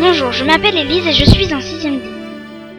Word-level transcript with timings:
Bonjour, 0.00 0.32
je 0.32 0.44
m'appelle 0.44 0.78
Élise 0.78 1.06
et 1.06 1.12
je 1.12 1.26
suis 1.26 1.52
en 1.52 1.58
6ème 1.58 2.00
D. 2.00 2.08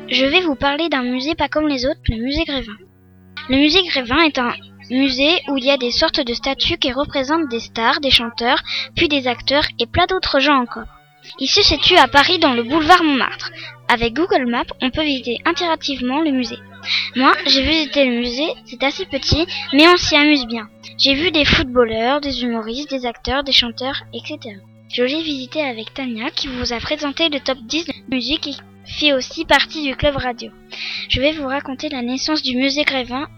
Je 0.09 0.25
vais 0.25 0.41
vous 0.41 0.55
parler 0.55 0.89
d'un 0.89 1.03
musée 1.03 1.35
pas 1.35 1.49
comme 1.49 1.67
les 1.67 1.85
autres, 1.85 1.99
le 2.09 2.15
musée 2.15 2.45
Grévin. 2.45 2.75
Le 3.47 3.57
musée 3.57 3.83
Grévin 3.83 4.23
est 4.23 4.39
un 4.39 4.51
musée 4.89 5.39
où 5.47 5.55
il 5.55 5.65
y 5.65 5.69
a 5.69 5.77
des 5.77 5.91
sortes 5.91 6.19
de 6.19 6.33
statues 6.33 6.79
qui 6.79 6.91
représentent 6.91 7.47
des 7.47 7.59
stars, 7.59 7.99
des 7.99 8.09
chanteurs, 8.09 8.63
puis 8.95 9.07
des 9.07 9.27
acteurs 9.27 9.65
et 9.77 9.85
plein 9.85 10.07
d'autres 10.07 10.39
gens 10.39 10.59
encore. 10.59 10.87
Il 11.39 11.47
se 11.47 11.61
situe 11.61 11.95
à 11.95 12.07
Paris 12.07 12.39
dans 12.39 12.53
le 12.53 12.63
boulevard 12.63 13.03
Montmartre. 13.03 13.51
Avec 13.87 14.15
Google 14.15 14.49
Maps, 14.49 14.73
on 14.81 14.89
peut 14.89 15.03
visiter 15.03 15.37
interactivement 15.45 16.21
le 16.21 16.31
musée. 16.31 16.59
Moi, 17.15 17.33
j'ai 17.45 17.61
visité 17.61 18.03
le 18.03 18.17
musée, 18.17 18.51
c'est 18.65 18.81
assez 18.81 19.05
petit, 19.05 19.45
mais 19.73 19.87
on 19.87 19.97
s'y 19.97 20.15
amuse 20.15 20.47
bien. 20.47 20.69
J'ai 20.97 21.13
vu 21.13 21.29
des 21.29 21.45
footballeurs, 21.45 22.19
des 22.19 22.41
humoristes, 22.41 22.89
des 22.89 23.05
acteurs, 23.05 23.43
des 23.43 23.51
chanteurs, 23.51 24.01
etc. 24.11 24.57
L'ai 24.97 25.23
visité 25.23 25.61
avec 25.61 25.93
Tania 25.93 26.29
qui 26.31 26.47
vous 26.47 26.73
a 26.73 26.79
présenté 26.79 27.29
le 27.29 27.39
top 27.39 27.57
10 27.59 27.85
de 27.85 27.93
musique 28.09 28.47
et 28.47 28.55
fait 28.85 29.13
aussi 29.13 29.45
partie 29.45 29.83
du 29.87 29.95
club 29.95 30.17
radio. 30.17 30.51
Je 31.07 31.21
vais 31.21 31.31
vous 31.31 31.47
raconter 31.47 31.87
la 31.87 32.01
naissance 32.01 32.41
du 32.41 32.57
musée 32.57 32.83
Grévin, 32.83 33.29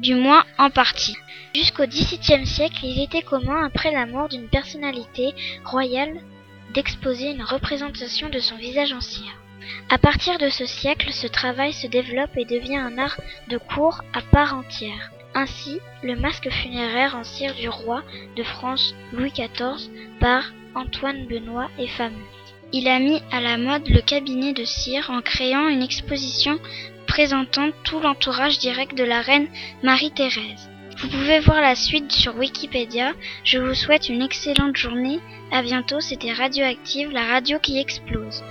du 0.00 0.14
moins 0.14 0.44
en 0.58 0.68
partie. 0.70 1.16
Jusqu'au 1.54 1.86
XVIIe 1.86 2.46
siècle, 2.46 2.80
il 2.82 3.02
était 3.02 3.22
commun, 3.22 3.64
après 3.64 3.90
la 3.90 4.04
mort 4.04 4.28
d'une 4.28 4.48
personnalité 4.48 5.32
royale, 5.64 6.20
d'exposer 6.74 7.30
une 7.30 7.42
représentation 7.42 8.28
de 8.28 8.38
son 8.38 8.56
visage 8.56 8.92
en 8.92 9.00
cire. 9.00 9.40
À 9.88 9.96
partir 9.96 10.38
de 10.38 10.50
ce 10.50 10.66
siècle, 10.66 11.10
ce 11.12 11.26
travail 11.26 11.72
se 11.72 11.86
développe 11.86 12.36
et 12.36 12.44
devient 12.44 12.76
un 12.76 12.98
art 12.98 13.18
de 13.48 13.56
cour 13.56 14.02
à 14.12 14.20
part 14.20 14.54
entière. 14.54 15.10
Ainsi, 15.34 15.80
le 16.02 16.16
masque 16.16 16.50
funéraire 16.50 17.16
en 17.16 17.24
cire 17.24 17.54
du 17.54 17.68
roi 17.68 18.02
de 18.36 18.42
France 18.42 18.94
Louis 19.12 19.32
XIV 19.32 19.90
par 20.20 20.44
Antoine 20.78 21.26
Benoît 21.26 21.68
est 21.76 21.88
fameux. 21.88 22.14
Il 22.72 22.86
a 22.86 23.00
mis 23.00 23.20
à 23.32 23.40
la 23.40 23.58
mode 23.58 23.88
le 23.88 24.00
cabinet 24.00 24.52
de 24.52 24.64
cire 24.64 25.10
en 25.10 25.22
créant 25.22 25.66
une 25.66 25.82
exposition 25.82 26.60
présentant 27.08 27.70
tout 27.82 27.98
l'entourage 27.98 28.60
direct 28.60 28.96
de 28.96 29.02
la 29.02 29.20
reine 29.20 29.48
Marie-Thérèse. 29.82 30.70
Vous 30.98 31.08
pouvez 31.08 31.40
voir 31.40 31.60
la 31.60 31.74
suite 31.74 32.12
sur 32.12 32.36
Wikipédia. 32.36 33.12
Je 33.42 33.58
vous 33.58 33.74
souhaite 33.74 34.08
une 34.08 34.22
excellente 34.22 34.76
journée. 34.76 35.18
À 35.50 35.62
bientôt, 35.62 35.98
c'était 35.98 36.32
Radioactive, 36.32 37.10
la 37.10 37.24
radio 37.24 37.58
qui 37.58 37.80
explose. 37.80 38.44